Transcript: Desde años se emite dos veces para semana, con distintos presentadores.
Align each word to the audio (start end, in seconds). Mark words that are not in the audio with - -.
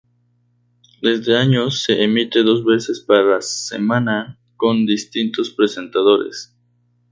Desde 1.03 1.37
años 1.37 1.83
se 1.83 2.01
emite 2.03 2.41
dos 2.41 2.65
veces 2.65 3.01
para 3.01 3.39
semana, 3.43 4.39
con 4.57 4.87
distintos 4.87 5.51
presentadores. 5.51 6.55